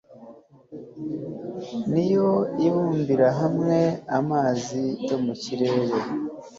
ni 1.91 2.05
yo 2.13 2.29
ibumbira 2.67 3.27
hamwe 3.41 3.79
amazi 4.19 4.81
yo 5.07 5.17
mu 5.23 5.33
kirere 5.41 5.97